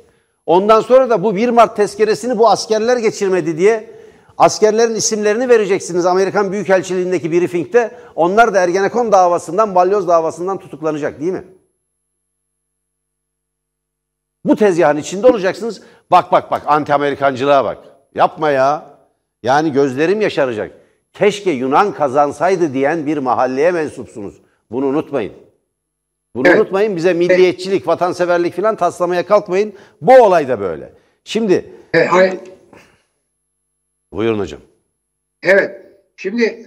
[0.46, 3.90] Ondan sonra da bu 1 Mart tezkeresini bu askerler geçirmedi diye
[4.38, 7.92] askerlerin isimlerini vereceksiniz Amerikan Büyükelçiliğindeki briefingde.
[8.16, 11.44] Onlar da Ergenekon davasından, Balyoz davasından tutuklanacak değil mi?
[14.46, 15.82] Bu tezgahın içinde olacaksınız.
[16.12, 17.78] Bak bak bak anti Amerikancılığa bak.
[18.16, 18.86] Yapma ya.
[19.44, 20.72] Yani gözlerim yaşaracak.
[21.14, 24.47] Keşke Yunan kazansaydı diyen bir mahalleye mensupsunuz.
[24.72, 25.34] Bunu unutmayın.
[26.36, 26.60] Bunu evet.
[26.60, 26.96] unutmayın.
[26.96, 29.74] Bize milliyetçilik, vatanseverlik falan taslamaya kalkmayın.
[30.02, 30.94] Bu olay da böyle.
[31.24, 32.52] Şimdi evet.
[34.14, 34.62] Buyurun hocam.
[35.44, 35.82] Evet.
[36.18, 36.66] Şimdi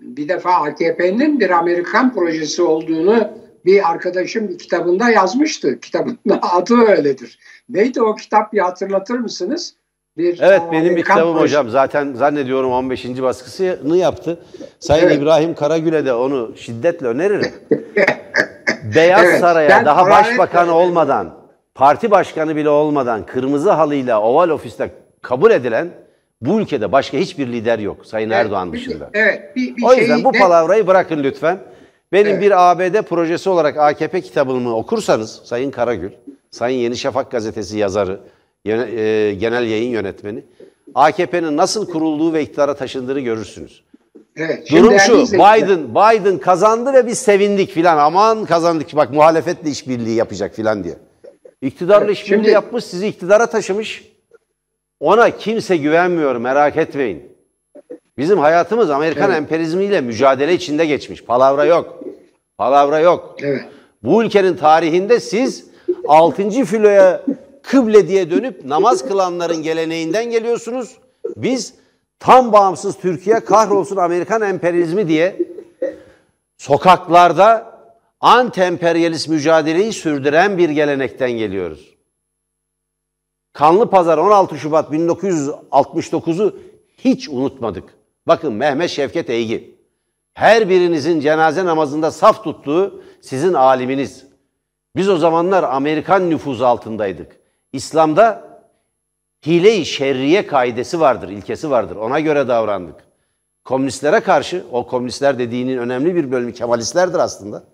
[0.00, 5.80] bir defa AKP'nin bir Amerikan projesi olduğunu bir arkadaşım bir kitabında yazmıştı.
[5.80, 7.38] Kitabın adı öyledir.
[7.68, 9.76] Neydi o kitap bir hatırlatır mısınız?
[10.16, 11.56] Bir evet benim bir kitabım projesi.
[11.56, 11.70] hocam.
[11.70, 13.22] Zaten zannediyorum 15.
[13.22, 14.38] baskısını yaptı.
[14.80, 15.18] Sayın evet.
[15.18, 17.52] İbrahim Karagül'e de onu şiddetle öneririm.
[18.94, 21.34] Beyaz evet, Saray'a daha başbakan olmadan,
[21.74, 24.90] parti başkanı bile olmadan kırmızı halıyla Oval Ofis'te
[25.22, 25.88] kabul edilen
[26.40, 29.12] bu ülkede başka hiçbir lider yok Sayın evet, Erdoğan dışında.
[29.14, 29.56] Bir, evet.
[29.56, 30.38] Bir, bir o yüzden bu de...
[30.38, 31.58] palavrayı bırakın lütfen.
[32.12, 32.42] Benim evet.
[32.42, 36.10] bir ABD projesi olarak AKP kitabımı okursanız Sayın Karagül,
[36.50, 38.18] Sayın Yeni Şafak gazetesi yazarı, e,
[38.64, 40.44] genel yayın yönetmeni,
[40.94, 43.84] AKP'nin nasıl kurulduğu ve iktidara taşındığını görürsünüz.
[44.36, 47.98] Evet, Durum şu, Biden Biden kazandı ve biz sevindik filan.
[47.98, 50.94] Aman kazandık bak muhalefetle işbirliği yapacak filan diye.
[51.62, 52.50] İktidarla evet, işbirliği şimdi...
[52.50, 54.08] yapmış, sizi iktidara taşımış.
[55.00, 57.22] Ona kimse güvenmiyor merak etmeyin.
[58.18, 59.38] Bizim hayatımız Amerikan evet.
[59.38, 61.24] emperyalizmiyle mücadele içinde geçmiş.
[61.24, 62.04] Palavra yok.
[62.58, 63.36] Palavra yok.
[63.42, 63.64] Evet.
[64.02, 65.66] Bu ülkenin tarihinde siz
[66.08, 66.50] 6.
[66.50, 67.22] filoya
[67.64, 70.96] kıble diye dönüp namaz kılanların geleneğinden geliyorsunuz.
[71.36, 71.74] Biz
[72.18, 75.36] tam bağımsız Türkiye kahrolsun Amerikan emperyalizmi diye
[76.58, 77.74] sokaklarda
[78.20, 81.94] anti-emperyalist mücadeleyi sürdüren bir gelenekten geliyoruz.
[83.52, 86.58] Kanlı Pazar 16 Şubat 1969'u
[86.96, 87.84] hiç unutmadık.
[88.26, 89.74] Bakın Mehmet Şevket Eygi.
[90.34, 94.26] Her birinizin cenaze namazında saf tuttuğu sizin aliminiz.
[94.96, 97.43] Biz o zamanlar Amerikan nüfuzu altındaydık.
[97.74, 98.44] İslam'da
[99.46, 101.96] hile-i şerriye kaidesi vardır, ilkesi vardır.
[101.96, 103.04] Ona göre davrandık.
[103.64, 107.64] Komünistlere karşı, o komünistler dediğinin önemli bir bölümü Kemalistlerdir aslında.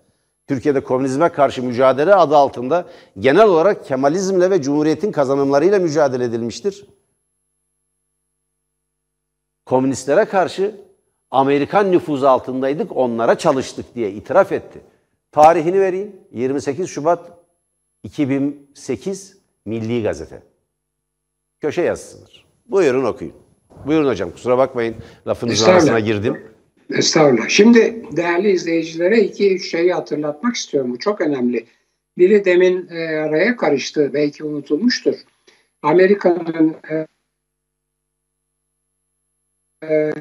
[0.47, 2.85] Türkiye'de komünizme karşı mücadele adı altında
[3.19, 6.85] genel olarak Kemalizmle ve Cumhuriyet'in kazanımlarıyla mücadele edilmiştir.
[9.65, 10.75] Komünistlere karşı
[11.31, 14.81] Amerikan nüfuzu altındaydık, onlara çalıştık diye itiraf etti.
[15.31, 16.15] Tarihini vereyim.
[16.31, 17.31] 28 Şubat
[18.03, 20.43] 2008 Milli Gazete.
[21.61, 22.45] Köşe yazısıdır.
[22.65, 23.33] Buyurun okuyun.
[23.85, 24.95] Buyurun hocam kusura bakmayın
[25.27, 26.43] lafınızın arasına girdim.
[26.89, 27.49] Estağfurullah.
[27.49, 30.91] Şimdi değerli izleyicilere iki üç şeyi hatırlatmak istiyorum.
[30.91, 31.65] Bu çok önemli.
[32.17, 34.11] Biri demin e, araya karıştı.
[34.13, 35.15] Belki unutulmuştur.
[35.81, 37.07] Amerika'nın e,
[39.89, 40.13] e,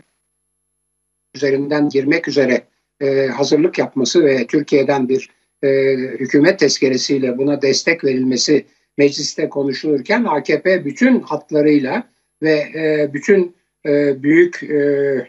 [1.34, 2.62] üzerinden girmek üzere
[3.00, 5.30] e, hazırlık yapması ve Türkiye'den bir
[5.62, 8.66] e, hükümet tezkeresiyle buna destek verilmesi
[8.98, 12.04] mecliste konuşulurken AKP bütün hatlarıyla
[12.42, 14.76] ve e, bütün e, büyük e,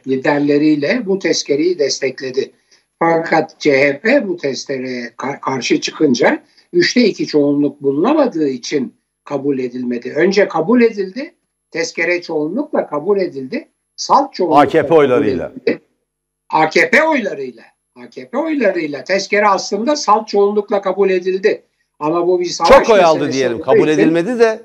[0.08, 2.52] liderleriyle bu tezkereyi destekledi.
[3.00, 6.44] Fakat CHP bu testere karşı çıkınca
[6.74, 10.14] üçte iki çoğunluk bulunamadığı için kabul edilmedi.
[10.16, 11.36] Önce kabul edildi,
[11.72, 13.68] tezkere çoğunlukla kabul edildi.
[13.96, 15.54] Salt çoğunlukla AKP oylarıyla.
[16.50, 17.64] AKP oylarıyla.
[17.96, 19.04] AKP oylarıyla.
[19.04, 21.64] Tezkere aslında salt çoğunlukla kabul edildi.
[22.02, 23.62] Ama bu bir savaş Çok oy aldı diyelim.
[23.62, 24.62] Kabul edilmedi de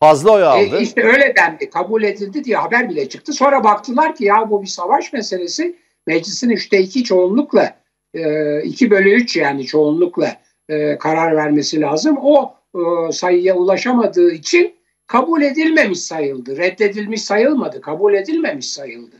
[0.00, 0.78] fazla oy e, aldı.
[0.78, 1.70] E işte öyle dendi.
[1.70, 3.32] Kabul edildi diye haber bile çıktı.
[3.32, 5.76] Sonra baktılar ki ya bu bir savaş meselesi.
[6.06, 7.76] Meclisin üçte iki çoğunlukla
[8.14, 10.36] e, iki bölü üç yani çoğunlukla
[10.68, 12.18] e, karar vermesi lazım.
[12.22, 14.74] O e, sayıya ulaşamadığı için
[15.06, 16.56] kabul edilmemiş sayıldı.
[16.56, 17.80] Reddedilmiş sayılmadı.
[17.80, 19.16] Kabul edilmemiş sayıldı.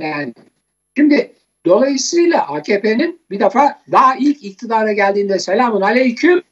[0.00, 0.34] Yani
[0.96, 1.32] şimdi
[1.66, 6.42] dolayısıyla AKP'nin bir defa daha ilk iktidara geldiğinde selamun aleyküm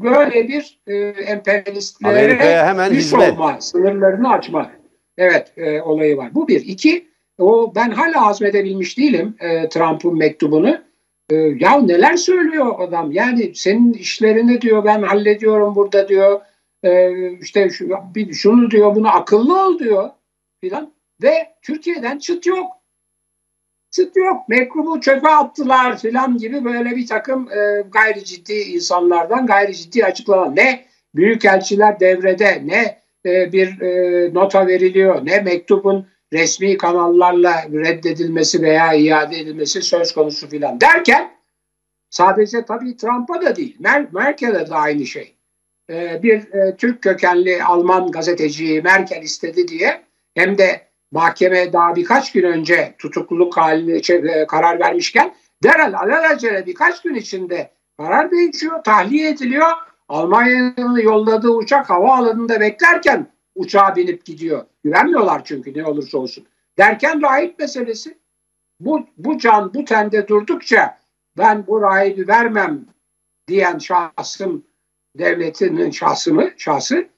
[0.00, 3.32] böyle bir e, emperyalistlere hemen hizmet.
[3.32, 4.70] olma, sınırlarını açma
[5.18, 6.34] evet e, olayı var.
[6.34, 6.60] Bu bir.
[6.60, 7.08] İki,
[7.38, 10.78] o ben hala hazmedebilmiş değilim e, Trump'ın mektubunu.
[11.30, 13.12] E, ya neler söylüyor adam?
[13.12, 16.40] Yani senin işlerini diyor ben hallediyorum burada diyor.
[16.82, 20.10] E, işte şu, bir, şunu diyor bunu akıllı ol diyor
[20.60, 20.92] filan.
[21.22, 22.77] Ve Türkiye'den çıt yok
[23.90, 24.48] çıt yok.
[24.48, 30.50] Mekrubu çöpe attılar filan gibi böyle bir takım e, gayri ciddi insanlardan gayri ciddi açıklama.
[30.50, 30.84] Ne
[31.14, 39.38] büyükelçiler devrede ne e, bir e, nota veriliyor ne mektubun resmi kanallarla reddedilmesi veya iade
[39.38, 41.30] edilmesi söz konusu filan derken
[42.10, 45.34] sadece tabii Trump'a da değil Mer Merkel'e de aynı şey.
[45.90, 50.02] E, bir e, Türk kökenli Alman gazeteciyi Merkel istedi diye
[50.34, 57.02] hem de mahkeme daha birkaç gün önce tutukluluk haline şey, karar vermişken derhal alelacele birkaç
[57.02, 59.68] gün içinde karar değişiyor, tahliye ediliyor.
[60.08, 64.64] Almanya'nın yolladığı uçak havaalanında beklerken uçağa binip gidiyor.
[64.84, 66.46] Güvenmiyorlar çünkü ne olursa olsun.
[66.78, 68.18] Derken rahip meselesi.
[68.80, 70.98] Bu, bu can bu tende durdukça
[71.38, 72.84] ben bu rahibi vermem
[73.48, 74.64] diyen şahsım
[75.18, 77.08] devletinin şahsımı, şahsı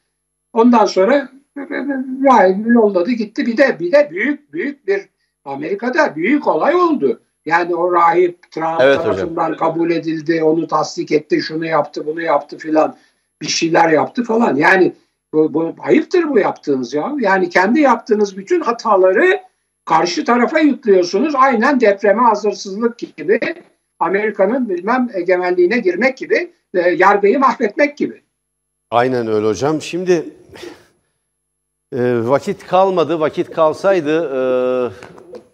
[0.52, 3.46] ondan sonra rahibi yolladı gitti.
[3.46, 5.08] Bir de bir de büyük büyük bir
[5.44, 7.20] Amerika'da büyük olay oldu.
[7.46, 9.56] Yani o rahip Trump evet, tarafından hocam.
[9.56, 12.96] kabul edildi, onu tasdik etti, şunu yaptı, bunu yaptı filan
[13.42, 14.56] bir şeyler yaptı falan.
[14.56, 14.92] Yani
[15.32, 17.12] bu, bu ayıptır bu yaptığınız ya.
[17.20, 19.40] Yani kendi yaptığınız bütün hataları
[19.84, 21.34] karşı tarafa yüklüyorsunuz.
[21.34, 23.40] Aynen depreme hazırsızlık gibi,
[23.98, 28.22] Amerika'nın bilmem egemenliğine girmek gibi, e, yargıyı mahvetmek gibi.
[28.90, 29.82] Aynen öyle hocam.
[29.82, 30.24] Şimdi
[31.92, 33.20] e, vakit kalmadı.
[33.20, 34.30] Vakit kalsaydı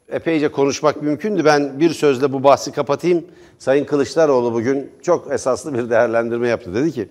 [0.09, 1.45] e, epeyce konuşmak mümkündü.
[1.45, 3.27] Ben bir sözle bu bahsi kapatayım.
[3.59, 6.75] Sayın Kılıçdaroğlu bugün çok esaslı bir değerlendirme yaptı.
[6.75, 7.09] Dedi ki,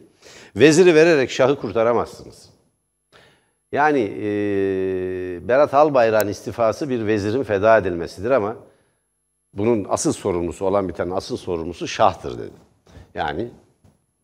[0.56, 2.50] veziri vererek şahı kurtaramazsınız.
[3.72, 4.28] Yani e,
[5.48, 8.56] Berat Albayrak'ın istifası bir vezirin feda edilmesidir ama
[9.54, 12.54] bunun asıl sorumlusu olan bir tane asıl sorumlusu şahtır dedi.
[13.14, 13.50] Yani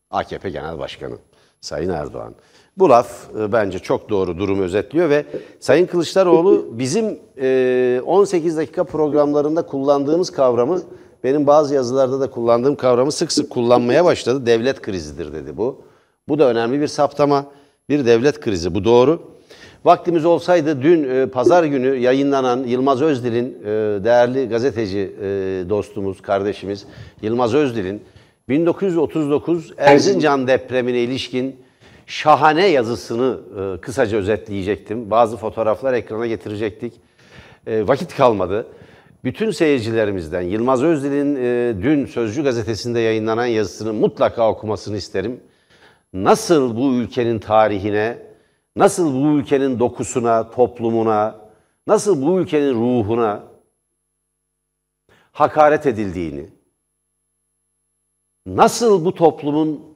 [0.09, 1.17] AKP Genel Başkanı
[1.61, 2.35] Sayın Erdoğan.
[2.77, 5.25] Bu laf e, bence çok doğru durumu özetliyor ve
[5.59, 10.81] Sayın Kılıçdaroğlu bizim e, 18 dakika programlarında kullandığımız kavramı
[11.23, 14.45] benim bazı yazılarda da kullandığım kavramı sık sık kullanmaya başladı.
[14.45, 15.81] Devlet krizidir dedi bu.
[16.27, 17.45] Bu da önemli bir saptama.
[17.89, 19.21] Bir devlet krizi bu doğru.
[19.85, 23.67] Vaktimiz olsaydı dün e, pazar günü yayınlanan Yılmaz Özdil'in e,
[24.03, 25.25] değerli gazeteci e,
[25.69, 26.85] dostumuz, kardeşimiz
[27.21, 28.01] Yılmaz Özdil'in
[28.49, 31.55] 1939 Erzincan depremine ilişkin
[32.11, 35.11] şahane yazısını e, kısaca özetleyecektim.
[35.11, 36.93] Bazı fotoğraflar ekrana getirecektik.
[37.67, 38.67] E, vakit kalmadı.
[39.23, 45.43] Bütün seyircilerimizden Yılmaz Özdil'in e, dün Sözcü gazetesinde yayınlanan yazısını mutlaka okumasını isterim.
[46.13, 48.17] Nasıl bu ülkenin tarihine,
[48.75, 51.35] nasıl bu ülkenin dokusuna, toplumuna,
[51.87, 53.43] nasıl bu ülkenin ruhuna
[55.31, 56.49] hakaret edildiğini,
[58.45, 59.90] nasıl bu toplumun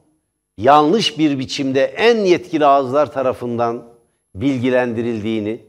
[0.58, 3.84] yanlış bir biçimde en yetkili ağızlar tarafından
[4.36, 5.62] bilgilendirildiğini,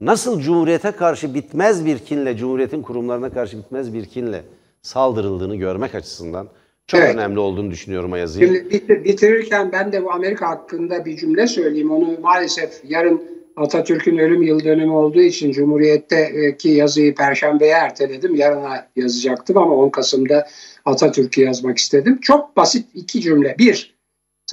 [0.00, 4.42] nasıl Cumhuriyete karşı bitmez bir kinle, Cumhuriyet'in kurumlarına karşı bitmez bir kinle
[4.82, 6.48] saldırıldığını görmek açısından
[6.86, 7.14] çok evet.
[7.14, 8.48] önemli olduğunu düşünüyorum o yazıyı.
[8.48, 11.90] Şimdi bitirirken ben de bu Amerika hakkında bir cümle söyleyeyim.
[11.90, 13.22] Onu maalesef yarın
[13.56, 18.34] Atatürk'ün ölüm yıl dönümü olduğu için Cumhuriyet'teki yazıyı Perşembe'ye erteledim.
[18.34, 20.46] Yarına yazacaktım ama 10 Kasım'da
[20.84, 22.18] Atatürk'ü yazmak istedim.
[22.20, 23.56] Çok basit iki cümle.
[23.58, 23.93] Bir,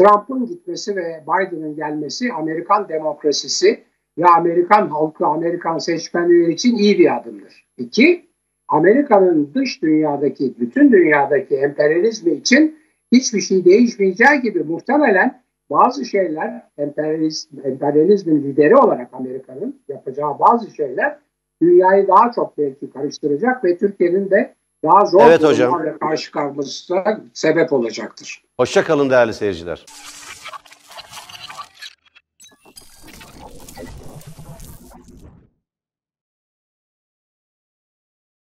[0.02, 3.84] Trump'ın gitmesi ve Biden'ın gelmesi Amerikan demokrasisi
[4.18, 7.66] ve Amerikan halkı, Amerikan seçmenleri için iyi bir adımdır.
[7.78, 8.30] İki,
[8.68, 12.78] Amerika'nın dış dünyadaki, bütün dünyadaki emperyalizmi için
[13.12, 21.20] hiçbir şey değişmeyeceği gibi muhtemelen bazı şeyler emperyalizm, emperyalizmin lideri olarak Amerika'nın yapacağı bazı şeyler
[21.62, 25.82] dünyayı daha çok belki karıştıracak ve Türkiye'nin de daha zor evet, hocam.
[26.00, 28.44] karşı kalmasına sebep olacaktır.
[28.58, 29.86] Hoşçakalın değerli seyirciler.